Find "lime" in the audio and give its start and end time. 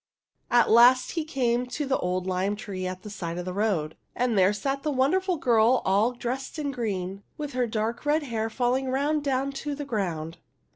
2.25-2.55